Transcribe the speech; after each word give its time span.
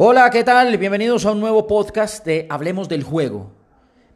Hola, 0.00 0.30
¿qué 0.30 0.44
tal? 0.44 0.78
Bienvenidos 0.78 1.26
a 1.26 1.32
un 1.32 1.40
nuevo 1.40 1.66
podcast 1.66 2.24
de 2.24 2.46
Hablemos 2.50 2.88
del 2.88 3.02
Juego. 3.02 3.50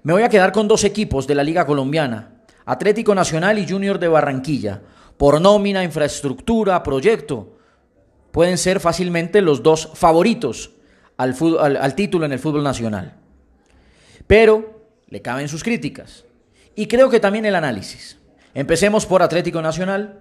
Me 0.04 0.12
voy 0.12 0.22
a 0.22 0.28
quedar 0.28 0.52
con 0.52 0.68
dos 0.68 0.84
equipos 0.84 1.26
de 1.26 1.34
la 1.34 1.42
Liga 1.42 1.66
Colombiana, 1.66 2.44
Atlético 2.64 3.16
Nacional 3.16 3.58
y 3.58 3.68
Junior 3.68 3.98
de 3.98 4.06
Barranquilla. 4.06 4.80
Por 5.16 5.40
nómina, 5.40 5.82
infraestructura, 5.82 6.84
proyecto, 6.84 7.56
pueden 8.30 8.58
ser 8.58 8.78
fácilmente 8.78 9.42
los 9.42 9.64
dos 9.64 9.90
favoritos 9.94 10.70
al, 11.16 11.34
al 11.58 11.94
título 11.96 12.26
en 12.26 12.32
el 12.32 12.38
fútbol 12.38 12.62
nacional. 12.62 13.16
Pero 14.28 14.84
le 15.08 15.20
caben 15.20 15.48
sus 15.48 15.64
críticas. 15.64 16.26
Y 16.76 16.86
creo 16.86 17.10
que 17.10 17.18
también 17.18 17.44
el 17.44 17.56
análisis. 17.56 18.20
Empecemos 18.54 19.04
por 19.04 19.20
Atlético 19.20 19.60
Nacional, 19.60 20.20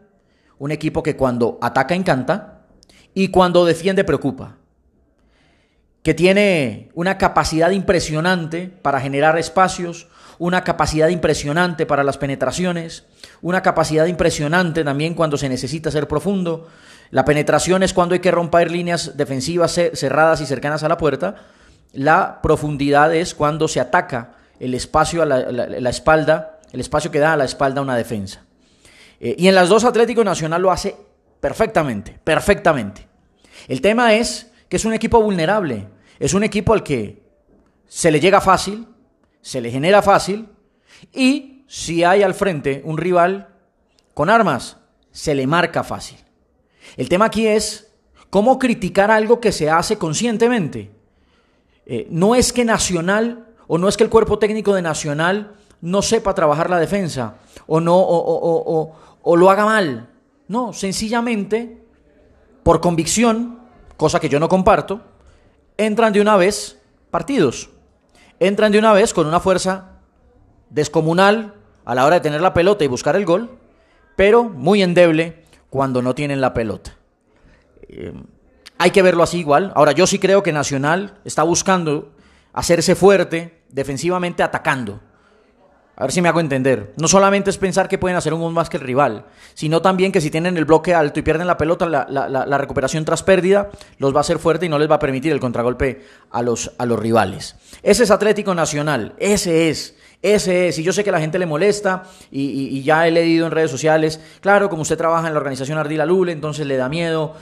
un 0.58 0.72
equipo 0.72 1.04
que 1.04 1.16
cuando 1.16 1.60
ataca 1.62 1.94
encanta 1.94 2.66
y 3.14 3.28
cuando 3.28 3.64
defiende 3.64 4.04
preocupa 4.04 4.58
que 6.04 6.14
tiene 6.14 6.90
una 6.94 7.18
capacidad 7.18 7.70
impresionante 7.72 8.68
para 8.82 9.00
generar 9.00 9.38
espacios, 9.38 10.08
una 10.40 10.64
capacidad 10.64 11.10
impresionante 11.10 11.86
para 11.86 12.04
las 12.04 12.18
penetraciones, 12.18 13.06
una 13.42 13.62
capacidad 13.62 14.08
impresionante 14.08 14.84
también 14.84 15.14
cuando 15.14 15.38
se 15.38 15.50
necesita 15.50 15.92
ser 15.92 16.08
profundo. 16.08 16.68
La 17.12 17.26
penetración 17.26 17.84
es 17.84 17.94
cuando 17.94 18.14
hay 18.14 18.20
que 18.20 18.32
romper 18.32 18.72
líneas 18.72 19.16
defensivas 19.16 19.80
cerradas 19.94 20.42
y 20.42 20.48
cercanas 20.48 20.84
a 20.84 20.90
la 20.90 20.98
puerta. 20.98 21.36
La 21.94 22.42
profundidad 22.42 23.14
es 23.14 23.36
cuando 23.36 23.68
se 23.68 23.80
ataca 23.80 24.34
el 24.60 24.74
espacio 24.74 25.22
a 25.22 25.26
la, 25.26 25.90
espalda, 25.90 26.60
el 26.72 26.80
espacio 26.80 27.12
que 27.12 27.20
da 27.20 27.34
a 27.34 27.38
la 27.38 27.46
espalda 27.46 27.82
una 27.82 27.96
defensa. 27.96 28.42
Eh, 29.20 29.36
y 29.38 29.48
en 29.48 29.56
las 29.56 29.70
dos 29.70 29.84
Atlético 29.84 30.24
Nacional 30.24 30.62
lo 30.62 30.72
hace 30.72 30.96
perfectamente, 31.40 32.18
perfectamente. 32.24 33.08
El 33.68 33.82
tema 33.82 34.14
es 34.16 34.51
que 34.72 34.78
es 34.78 34.86
un 34.86 34.94
equipo 34.94 35.22
vulnerable, 35.22 35.90
es 36.18 36.34
un 36.34 36.46
equipo 36.46 36.72
al 36.72 36.82
que 36.82 37.22
se 37.90 38.10
le 38.10 38.22
llega 38.22 38.40
fácil, 38.40 38.88
se 39.42 39.60
le 39.60 39.70
genera 39.70 40.02
fácil 40.02 40.48
y 41.12 41.66
si 41.68 42.06
hay 42.06 42.24
al 42.24 42.34
frente 42.34 42.82
un 42.86 42.98
rival 42.98 43.50
con 44.14 44.30
armas, 44.30 44.78
se 45.12 45.36
le 45.36 45.46
marca 45.46 45.84
fácil. 45.84 46.20
El 46.96 47.10
tema 47.10 47.26
aquí 47.26 47.48
es 47.48 47.92
cómo 48.30 48.58
criticar 48.58 49.12
algo 49.12 49.42
que 49.42 49.52
se 49.52 49.70
hace 49.70 49.98
conscientemente. 49.98 50.90
Eh, 51.86 52.08
no 52.10 52.34
es 52.34 52.54
que 52.54 52.64
Nacional 52.64 53.48
o 53.68 53.78
no 53.78 53.90
es 53.90 53.98
que 53.98 54.06
el 54.06 54.10
cuerpo 54.10 54.40
técnico 54.40 54.74
de 54.74 54.84
Nacional 54.84 55.58
no 55.82 56.02
sepa 56.02 56.34
trabajar 56.34 56.70
la 56.70 56.80
defensa 56.80 57.36
o 57.68 57.82
no 57.82 57.98
o, 57.98 58.96
o 59.22 59.36
lo 59.36 59.50
haga 59.50 59.66
mal. 59.66 60.08
No, 60.48 60.72
sencillamente 60.72 61.84
por 62.64 62.80
convicción 62.80 63.61
cosa 64.02 64.20
que 64.20 64.30
yo 64.30 64.40
no 64.40 64.50
comparto, 64.50 65.00
entran 65.78 66.12
de 66.12 66.22
una 66.22 66.36
vez 66.36 66.82
partidos. 67.12 67.70
Entran 68.40 68.72
de 68.72 68.80
una 68.80 68.94
vez 68.94 69.14
con 69.14 69.28
una 69.28 69.40
fuerza 69.40 70.00
descomunal 70.72 71.54
a 71.86 71.94
la 71.94 72.04
hora 72.08 72.16
de 72.16 72.22
tener 72.22 72.42
la 72.42 72.52
pelota 72.52 72.84
y 72.84 72.88
buscar 72.88 73.16
el 73.16 73.26
gol, 73.26 73.60
pero 74.16 74.44
muy 74.46 74.82
endeble 74.82 75.44
cuando 75.70 76.02
no 76.02 76.16
tienen 76.16 76.42
la 76.42 76.52
pelota. 76.52 76.96
Eh, 77.90 78.12
hay 78.80 78.90
que 78.90 79.04
verlo 79.04 79.22
así 79.22 79.38
igual. 79.38 79.72
Ahora, 79.76 79.92
yo 79.92 80.08
sí 80.08 80.18
creo 80.18 80.42
que 80.42 80.52
Nacional 80.52 81.20
está 81.24 81.44
buscando 81.44 82.12
hacerse 82.54 82.96
fuerte 82.96 83.62
defensivamente 83.70 84.42
atacando. 84.42 85.00
A 86.02 86.06
ver 86.06 86.14
si 86.14 86.22
me 86.24 86.30
hago 86.30 86.40
entender. 86.40 86.94
No 86.98 87.08
solamente 87.08 87.52
es 87.52 87.60
pensar 87.60 87.88
que 87.88 88.00
pueden 88.00 88.18
hacer 88.18 88.34
un 88.34 88.42
gol 88.42 88.54
más 88.54 88.72
que 88.72 88.78
el 88.78 88.84
rival, 88.84 89.26
sino 89.54 89.84
también 89.84 90.12
que 90.12 90.20
si 90.20 90.32
tienen 90.32 90.58
el 90.58 90.66
bloque 90.66 90.96
alto 90.96 91.20
y 91.20 91.22
pierden 91.22 91.46
la 91.46 91.60
pelota, 91.60 91.86
la, 91.86 92.58
recuperación 92.58 93.06
tras 93.06 93.22
pérdida 93.22 93.70
los 94.00 94.12
va 94.12 94.18
a 94.18 94.22
hacer 94.22 94.40
fuerte 94.40 94.66
y 94.66 94.70
no 94.70 94.80
les 94.80 94.90
va 94.90 94.96
a 94.96 95.00
permitir 95.00 95.32
el 95.32 95.40
contragolpe 95.40 96.02
a 96.32 96.42
los, 96.42 96.72
a 96.80 96.88
los 96.88 96.98
rivales. 96.98 97.56
Ese 97.84 98.02
es 98.02 98.10
Atlético 98.10 98.56
Nacional, 98.56 99.14
ese 99.20 99.70
es. 99.70 99.96
Ese 100.24 100.68
es, 100.68 100.80
y 100.80 100.84
yo 100.84 100.92
sé 100.92 101.04
que 101.04 101.12
la 101.12 101.20
gente 101.20 101.40
le 101.40 101.48
molesta, 101.48 102.04
y, 102.32 102.44
y 102.78 102.84
ya 102.84 103.08
he 103.08 103.12
leído 103.12 103.48
en 103.48 103.52
redes 103.52 103.72
sociales, 103.72 104.20
claro, 104.40 104.70
como 104.70 104.84
usted 104.84 104.98
trabaja 104.98 105.28
en 105.28 105.34
la 105.34 105.40
organización 105.40 105.80
Ardila 105.80 106.06
Lule, 106.06 106.32
entonces 106.32 106.68
le 106.68 106.78
da 106.78 106.90
miedo, 106.90 107.36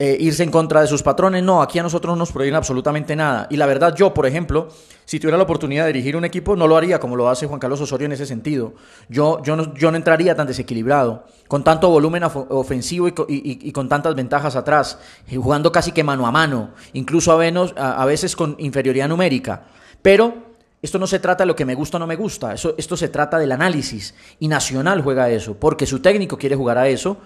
eh, 0.00 0.16
irse 0.20 0.44
en 0.44 0.50
contra 0.52 0.80
de 0.80 0.86
sus 0.86 1.02
patrones. 1.02 1.42
No, 1.42 1.60
aquí 1.60 1.78
a 1.80 1.82
nosotros 1.82 2.12
no 2.12 2.20
nos 2.20 2.30
prohíben 2.30 2.54
absolutamente 2.54 3.16
nada. 3.16 3.48
Y 3.50 3.56
la 3.56 3.66
verdad, 3.66 3.94
yo, 3.96 4.14
por 4.14 4.26
ejemplo, 4.26 4.68
si 5.04 5.18
tuviera 5.18 5.36
la 5.36 5.42
oportunidad 5.42 5.86
de 5.86 5.92
dirigir 5.92 6.16
un 6.16 6.24
equipo, 6.24 6.54
no 6.54 6.68
lo 6.68 6.76
haría 6.76 7.00
como 7.00 7.16
lo 7.16 7.28
hace 7.28 7.46
Juan 7.48 7.58
Carlos 7.58 7.80
Osorio 7.80 8.06
en 8.06 8.12
ese 8.12 8.24
sentido. 8.24 8.74
Yo, 9.08 9.42
yo, 9.42 9.56
no, 9.56 9.74
yo 9.74 9.90
no 9.90 9.96
entraría 9.96 10.36
tan 10.36 10.46
desequilibrado, 10.46 11.24
con 11.48 11.64
tanto 11.64 11.90
volumen 11.90 12.22
ofensivo 12.22 13.08
y, 13.08 13.72
con 13.72 13.88
tantas 13.88 14.14
ventajas 14.14 14.54
atrás, 14.54 14.98
jugando 15.34 15.72
casi 15.72 15.90
que 15.90 16.04
mano 16.04 16.26
a 16.26 16.30
mano, 16.30 16.70
incluso 16.92 17.32
a, 17.32 18.02
a 18.02 18.06
veces 18.06 18.36
con 18.36 18.54
inferioridad 18.58 19.08
numérica. 19.08 19.64
Pero 20.00 20.48
esto 20.80 21.00
no 21.00 21.08
se 21.08 21.18
trata 21.18 21.42
de 21.42 21.48
lo 21.48 21.56
que 21.56 21.64
me 21.64 21.74
gusta 21.74 21.96
o 21.96 22.00
no 22.00 22.06
me 22.06 22.14
gusta, 22.14 22.54
eso, 22.54 22.74
esto 22.78 22.96
se 22.96 23.08
trata 23.08 23.36
del 23.38 23.50
análisis. 23.50 24.14
Y 24.38 24.46
Nacional 24.46 25.02
juega 25.02 25.28
eso, 25.28 25.54
porque 25.54 25.86
su 25.86 25.98
técnico 25.98 26.38
quiere 26.38 26.54
jugar 26.54 26.78
a 26.78 26.86
eso. 26.86 27.16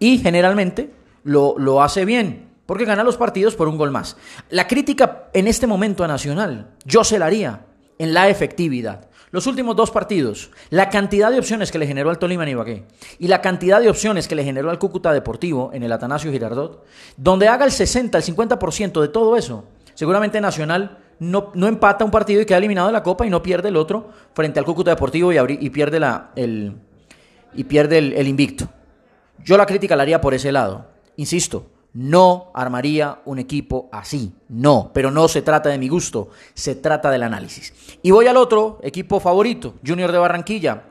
Y 0.00 0.18
generalmente 0.18 0.90
lo, 1.26 1.82
hace 1.82 2.04
bien, 2.04 2.48
porque 2.66 2.84
gana 2.84 3.04
los 3.04 3.16
partidos 3.16 3.56
por 3.56 3.68
un 3.68 3.76
gol 3.76 3.90
más. 3.90 4.16
La 4.50 4.66
crítica 4.66 5.24
en 5.32 5.48
este 5.48 5.66
momento 5.66 6.04
a 6.04 6.08
Nacional, 6.08 6.70
yo 6.84 7.04
se 7.04 7.18
la 7.18 7.26
haría 7.26 7.66
en 7.98 8.14
la 8.14 8.28
efectividad. 8.28 9.08
Los 9.32 9.46
últimos 9.46 9.74
dos 9.74 9.90
partidos, 9.90 10.50
la 10.70 10.88
cantidad 10.88 11.30
de 11.30 11.38
opciones 11.38 11.72
que 11.72 11.78
le 11.78 11.86
generó 11.86 12.10
al 12.10 12.18
Tolima 12.18 12.44
en 12.44 12.50
Ibagué 12.50 12.84
y 13.18 13.26
la 13.26 13.42
cantidad 13.42 13.80
de 13.80 13.90
opciones 13.90 14.28
que 14.28 14.36
le 14.36 14.44
generó 14.44 14.70
al 14.70 14.78
Cúcuta 14.78 15.12
Deportivo 15.12 15.70
en 15.74 15.82
el 15.82 15.92
Atanasio 15.92 16.30
Girardot, 16.30 16.84
donde 17.16 17.48
haga 17.48 17.64
el 17.64 17.72
60, 17.72 18.16
el 18.16 18.24
50% 18.24 19.00
de 19.00 19.08
todo 19.08 19.36
eso, 19.36 19.64
seguramente 19.94 20.40
Nacional 20.40 20.98
no, 21.18 21.50
no, 21.54 21.66
empata 21.66 22.04
un 22.04 22.10
partido 22.10 22.40
y 22.40 22.46
queda 22.46 22.58
eliminado 22.58 22.86
de 22.86 22.92
la 22.92 23.02
Copa 23.02 23.26
y 23.26 23.30
no 23.30 23.42
pierde 23.42 23.68
el 23.68 23.76
otro 23.76 24.10
frente 24.32 24.60
al 24.60 24.64
Cúcuta 24.64 24.90
Deportivo 24.90 25.32
y, 25.32 25.38
y 25.38 25.70
pierde, 25.70 25.98
la, 25.98 26.30
el, 26.36 26.74
y 27.52 27.64
pierde 27.64 27.98
el 27.98 28.28
invicto. 28.28 28.68
Yo 29.44 29.56
la 29.56 29.66
crítica 29.66 29.96
la 29.96 30.02
haría 30.02 30.20
por 30.20 30.34
ese 30.34 30.52
lado. 30.52 30.95
Insisto, 31.16 31.66
no 31.94 32.50
armaría 32.54 33.20
un 33.24 33.38
equipo 33.38 33.88
así, 33.90 34.34
no, 34.50 34.90
pero 34.92 35.10
no 35.10 35.28
se 35.28 35.40
trata 35.40 35.70
de 35.70 35.78
mi 35.78 35.88
gusto, 35.88 36.28
se 36.52 36.74
trata 36.74 37.10
del 37.10 37.22
análisis. 37.22 37.72
Y 38.02 38.10
voy 38.10 38.26
al 38.26 38.36
otro 38.36 38.78
equipo 38.82 39.18
favorito, 39.18 39.76
Junior 39.84 40.12
de 40.12 40.18
Barranquilla. 40.18 40.82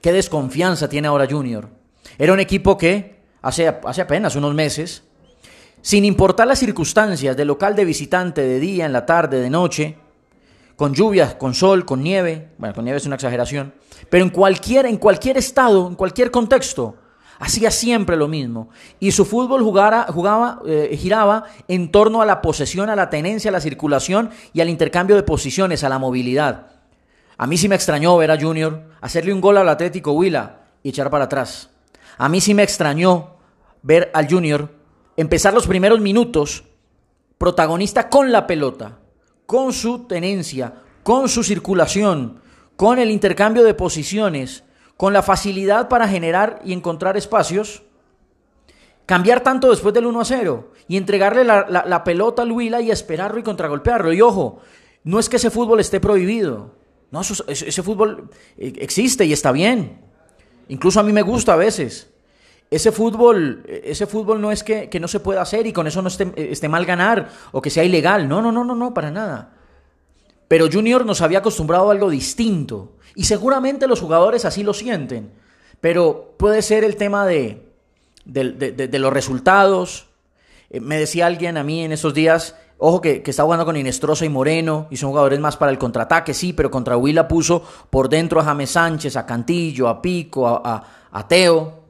¿Qué 0.00 0.12
desconfianza 0.12 0.88
tiene 0.88 1.08
ahora 1.08 1.28
Junior? 1.28 1.68
Era 2.16 2.32
un 2.32 2.40
equipo 2.40 2.78
que 2.78 3.20
hace, 3.42 3.68
hace 3.68 4.00
apenas 4.00 4.36
unos 4.36 4.54
meses, 4.54 5.02
sin 5.82 6.06
importar 6.06 6.46
las 6.46 6.60
circunstancias 6.60 7.36
de 7.36 7.44
local 7.44 7.76
de 7.76 7.84
visitante, 7.84 8.40
de 8.40 8.58
día, 8.58 8.86
en 8.86 8.92
la 8.94 9.04
tarde, 9.04 9.40
de 9.42 9.50
noche, 9.50 9.98
con 10.76 10.94
lluvia, 10.94 11.36
con 11.36 11.52
sol, 11.52 11.84
con 11.84 12.02
nieve, 12.02 12.52
bueno, 12.56 12.74
con 12.74 12.84
nieve 12.84 12.96
es 12.96 13.06
una 13.06 13.16
exageración, 13.16 13.74
pero 14.08 14.24
en 14.24 14.30
cualquier, 14.30 14.86
en 14.86 14.96
cualquier 14.96 15.36
estado, 15.36 15.86
en 15.86 15.94
cualquier 15.94 16.30
contexto, 16.30 16.96
Hacía 17.38 17.70
siempre 17.70 18.16
lo 18.16 18.28
mismo. 18.28 18.68
Y 19.00 19.12
su 19.12 19.24
fútbol 19.24 19.62
jugaba, 19.62 20.60
eh, 20.66 20.96
giraba 21.00 21.44
en 21.68 21.90
torno 21.90 22.22
a 22.22 22.26
la 22.26 22.40
posesión, 22.40 22.90
a 22.90 22.96
la 22.96 23.10
tenencia, 23.10 23.48
a 23.48 23.52
la 23.52 23.60
circulación 23.60 24.30
y 24.52 24.60
al 24.60 24.68
intercambio 24.68 25.16
de 25.16 25.22
posiciones, 25.22 25.84
a 25.84 25.88
la 25.88 25.98
movilidad. 25.98 26.66
A 27.36 27.46
mí 27.46 27.56
sí 27.56 27.68
me 27.68 27.74
extrañó 27.74 28.16
ver 28.16 28.30
a 28.30 28.40
Junior 28.40 28.82
hacerle 29.00 29.32
un 29.32 29.40
gol 29.40 29.58
al 29.58 29.68
Atlético 29.68 30.12
Huila 30.12 30.60
y 30.82 30.90
echar 30.90 31.10
para 31.10 31.24
atrás. 31.24 31.70
A 32.16 32.28
mí 32.28 32.40
sí 32.40 32.54
me 32.54 32.62
extrañó 32.62 33.36
ver 33.82 34.10
al 34.14 34.28
Junior 34.30 34.70
empezar 35.16 35.52
los 35.52 35.66
primeros 35.66 36.00
minutos 36.00 36.64
protagonista 37.38 38.08
con 38.08 38.30
la 38.30 38.46
pelota, 38.46 38.98
con 39.46 39.72
su 39.72 40.06
tenencia, 40.06 40.74
con 41.02 41.28
su 41.28 41.42
circulación, 41.42 42.40
con 42.76 42.98
el 42.98 43.10
intercambio 43.10 43.64
de 43.64 43.74
posiciones 43.74 44.64
con 44.96 45.12
la 45.12 45.22
facilidad 45.22 45.88
para 45.88 46.08
generar 46.08 46.60
y 46.64 46.72
encontrar 46.72 47.16
espacios, 47.16 47.82
cambiar 49.06 49.42
tanto 49.42 49.70
después 49.70 49.92
del 49.94 50.06
1 50.06 50.20
a 50.20 50.24
0 50.24 50.72
y 50.88 50.96
entregarle 50.96 51.44
la, 51.44 52.04
pelota 52.04 52.42
al 52.42 52.52
Huila 52.52 52.80
y 52.80 52.90
esperarlo 52.90 53.38
y 53.38 53.42
contragolpearlo. 53.42 54.12
Y 54.12 54.20
ojo, 54.20 54.60
no 55.02 55.18
es 55.18 55.28
que 55.28 55.36
ese 55.36 55.50
fútbol 55.50 55.80
esté 55.80 56.00
prohibido, 56.00 56.72
no, 57.10 57.20
ese, 57.20 57.82
fútbol 57.82 58.28
eh, 58.56 58.72
existe 58.80 59.24
y 59.24 59.32
está 59.32 59.52
bien. 59.52 60.00
Incluso 60.68 60.98
a 60.98 61.02
mí 61.04 61.12
me 61.12 61.22
gusta 61.22 61.52
a 61.52 61.56
veces. 61.56 62.10
Ese 62.70 62.90
fútbol, 62.90 63.62
ese 63.68 64.06
fútbol 64.08 64.40
no 64.40 64.50
es 64.50 64.64
que, 64.64 64.88
que 64.88 64.98
no 64.98 65.06
se 65.06 65.20
pueda 65.20 65.42
hacer 65.42 65.64
y 65.66 65.72
con 65.72 65.86
eso 65.86 66.02
no 66.02 66.08
esté, 66.08 66.32
esté 66.50 66.68
mal 66.68 66.84
ganar 66.84 67.28
o 67.52 67.62
que 67.62 67.70
sea 67.70 67.84
ilegal. 67.84 68.28
No, 68.28 68.42
no, 68.42 68.50
no, 68.50 68.64
no, 68.64 68.74
no, 68.74 68.92
para 68.92 69.12
nada. 69.12 69.53
Pero 70.54 70.68
Junior 70.72 71.04
nos 71.04 71.20
había 71.20 71.40
acostumbrado 71.40 71.88
a 71.88 71.92
algo 71.92 72.08
distinto. 72.08 72.92
Y 73.16 73.24
seguramente 73.24 73.88
los 73.88 74.00
jugadores 74.00 74.44
así 74.44 74.62
lo 74.62 74.72
sienten. 74.72 75.32
Pero 75.80 76.36
puede 76.38 76.62
ser 76.62 76.84
el 76.84 76.94
tema 76.94 77.26
de, 77.26 77.72
de, 78.24 78.98
los 79.00 79.12
resultados. 79.12 80.06
Eh, 80.70 80.78
me 80.78 80.96
decía 80.96 81.26
alguien 81.26 81.56
a 81.56 81.64
mí 81.64 81.82
en 81.82 81.90
esos 81.90 82.14
días, 82.14 82.54
ojo 82.78 83.00
que, 83.00 83.20
está 83.26 83.42
jugando 83.42 83.64
con 83.64 83.76
Inestrosa 83.76 84.26
y 84.26 84.28
Moreno, 84.28 84.86
y 84.92 84.96
son 84.96 85.10
jugadores 85.10 85.40
más 85.40 85.56
para 85.56 85.72
el 85.72 85.78
contraataque, 85.78 86.32
sí, 86.32 86.52
pero 86.52 86.70
contra 86.70 86.96
Huila 86.96 87.26
puso 87.26 87.64
por 87.90 88.08
dentro 88.08 88.38
a 88.38 88.44
James 88.44 88.70
Sánchez, 88.70 89.16
a 89.16 89.26
Cantillo, 89.26 89.88
a 89.88 90.00
Pico, 90.00 90.46
a, 90.46 90.84
a, 91.10 91.26
Teo. 91.26 91.83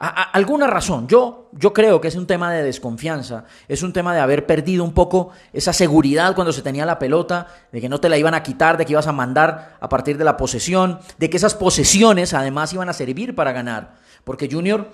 Alguna 0.00 0.66
razón. 0.66 1.06
Yo, 1.08 1.50
yo 1.52 1.74
creo 1.74 2.00
que 2.00 2.08
es 2.08 2.16
un 2.16 2.26
tema 2.26 2.50
de 2.50 2.62
desconfianza, 2.62 3.44
es 3.68 3.82
un 3.82 3.92
tema 3.92 4.14
de 4.14 4.20
haber 4.20 4.46
perdido 4.46 4.82
un 4.82 4.94
poco 4.94 5.30
esa 5.52 5.74
seguridad 5.74 6.34
cuando 6.34 6.54
se 6.54 6.62
tenía 6.62 6.86
la 6.86 6.98
pelota, 6.98 7.48
de 7.70 7.82
que 7.82 7.88
no 7.90 8.00
te 8.00 8.08
la 8.08 8.16
iban 8.16 8.32
a 8.32 8.42
quitar, 8.42 8.78
de 8.78 8.86
que 8.86 8.92
ibas 8.92 9.06
a 9.06 9.12
mandar 9.12 9.76
a 9.78 9.88
partir 9.90 10.16
de 10.16 10.24
la 10.24 10.38
posesión, 10.38 11.00
de 11.18 11.28
que 11.28 11.36
esas 11.36 11.54
posesiones 11.54 12.32
además 12.32 12.72
iban 12.72 12.88
a 12.88 12.94
servir 12.94 13.34
para 13.34 13.52
ganar. 13.52 13.96
Porque 14.24 14.48
Junior, 14.50 14.90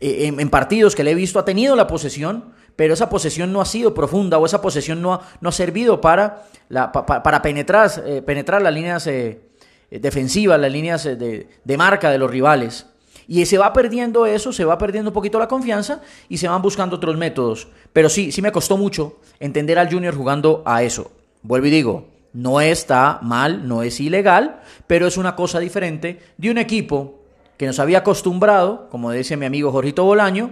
eh, 0.00 0.34
en, 0.36 0.50
partidos 0.50 0.96
que 0.96 1.04
le 1.04 1.12
he 1.12 1.14
visto, 1.14 1.38
ha 1.38 1.44
tenido 1.44 1.76
la 1.76 1.86
posesión, 1.86 2.52
pero 2.74 2.94
esa 2.94 3.08
posesión 3.08 3.52
no 3.52 3.60
ha 3.60 3.64
sido 3.64 3.94
profunda 3.94 4.38
o 4.38 4.46
esa 4.46 4.60
posesión 4.60 5.00
no 5.00 5.14
ha, 5.14 5.20
no 5.40 5.50
ha 5.50 5.52
servido 5.52 6.00
para, 6.00 6.42
para 6.68 7.42
penetrar, 7.42 7.92
eh, 8.04 8.22
penetrar 8.22 8.60
las 8.60 8.74
líneas 8.74 9.06
eh, 9.06 9.40
defensivas, 9.88 10.58
las 10.58 10.72
líneas 10.72 11.04
de 11.04 11.76
marca 11.76 12.10
de 12.10 12.18
los 12.18 12.28
rivales. 12.28 12.86
Y 13.28 13.44
se 13.46 13.58
va 13.58 13.72
perdiendo 13.72 14.26
eso, 14.26 14.52
se 14.52 14.64
va 14.64 14.78
perdiendo 14.78 15.10
un 15.10 15.14
poquito 15.14 15.38
la 15.38 15.48
confianza 15.48 16.00
y 16.28 16.38
se 16.38 16.48
van 16.48 16.62
buscando 16.62 16.96
otros 16.96 17.16
métodos. 17.16 17.68
Pero 17.92 18.08
sí, 18.08 18.30
sí 18.30 18.40
me 18.40 18.52
costó 18.52 18.76
mucho 18.76 19.16
entender 19.40 19.78
al 19.78 19.92
Junior 19.92 20.14
jugando 20.14 20.62
a 20.64 20.82
eso. 20.82 21.10
Vuelvo 21.42 21.66
y 21.66 21.70
digo, 21.70 22.06
no 22.32 22.60
está 22.60 23.18
mal, 23.22 23.66
no 23.66 23.82
es 23.82 23.98
ilegal, 24.00 24.60
pero 24.86 25.06
es 25.06 25.16
una 25.16 25.34
cosa 25.34 25.58
diferente 25.58 26.20
de 26.36 26.50
un 26.50 26.58
equipo 26.58 27.20
que 27.56 27.66
nos 27.66 27.78
había 27.78 27.98
acostumbrado, 27.98 28.88
como 28.90 29.10
dice 29.10 29.36
mi 29.36 29.46
amigo 29.46 29.72
Jorgito 29.72 30.04
Bolaño, 30.04 30.50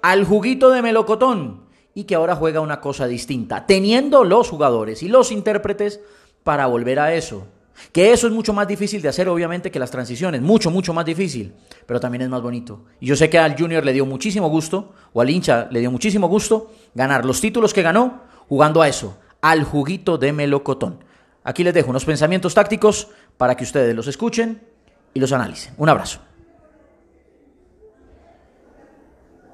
al 0.00 0.24
juguito 0.24 0.70
de 0.70 0.82
melocotón 0.82 1.62
y 1.94 2.04
que 2.04 2.14
ahora 2.14 2.36
juega 2.36 2.60
una 2.60 2.80
cosa 2.80 3.06
distinta, 3.06 3.66
teniendo 3.66 4.24
los 4.24 4.48
jugadores 4.48 5.02
y 5.02 5.08
los 5.08 5.32
intérpretes 5.32 6.00
para 6.42 6.66
volver 6.66 7.00
a 7.00 7.14
eso. 7.14 7.46
Que 7.92 8.12
eso 8.12 8.26
es 8.26 8.32
mucho 8.32 8.52
más 8.52 8.66
difícil 8.66 9.00
de 9.02 9.08
hacer, 9.08 9.28
obviamente, 9.28 9.70
que 9.70 9.78
las 9.78 9.90
transiciones. 9.90 10.42
Mucho, 10.42 10.70
mucho 10.70 10.92
más 10.92 11.04
difícil. 11.04 11.54
Pero 11.86 12.00
también 12.00 12.22
es 12.22 12.28
más 12.28 12.42
bonito. 12.42 12.84
Y 13.00 13.06
yo 13.06 13.16
sé 13.16 13.30
que 13.30 13.38
al 13.38 13.56
Junior 13.56 13.84
le 13.84 13.92
dio 13.92 14.06
muchísimo 14.06 14.48
gusto, 14.48 14.94
o 15.12 15.20
al 15.20 15.30
hincha 15.30 15.68
le 15.70 15.80
dio 15.80 15.90
muchísimo 15.90 16.28
gusto, 16.28 16.72
ganar 16.94 17.24
los 17.24 17.40
títulos 17.40 17.72
que 17.72 17.82
ganó 17.82 18.22
jugando 18.48 18.82
a 18.82 18.88
eso, 18.88 19.16
al 19.40 19.64
juguito 19.64 20.18
de 20.18 20.32
melocotón. 20.32 21.04
Aquí 21.44 21.62
les 21.62 21.74
dejo 21.74 21.90
unos 21.90 22.04
pensamientos 22.04 22.54
tácticos 22.54 23.08
para 23.36 23.56
que 23.56 23.64
ustedes 23.64 23.94
los 23.94 24.06
escuchen 24.06 24.62
y 25.12 25.20
los 25.20 25.32
analicen. 25.32 25.74
Un 25.76 25.88
abrazo. 25.88 26.20